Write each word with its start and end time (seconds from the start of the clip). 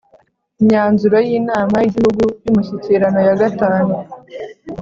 imyanzuro 0.61 1.17
y 1.29 1.31
inama 1.39 1.75
y 1.79 1.87
igihugu 1.89 2.23
y 2.43 2.47
umushyikirano 2.51 3.19
ya 3.27 3.35
gatanu 3.41 3.93